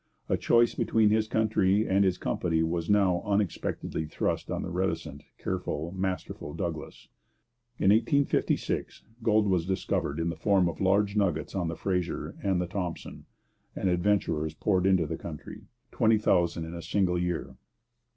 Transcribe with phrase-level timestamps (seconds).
[0.27, 5.21] A choice between his country and his company was now unexpectedly thrust on the reticent,
[5.37, 7.07] careful, masterful Douglas.
[7.77, 12.59] In 1856 gold was discovered in the form of large nuggets on the Fraser and
[12.59, 13.27] the Thompson,
[13.75, 17.55] and adventurers poured into the country 20,000 in a single year.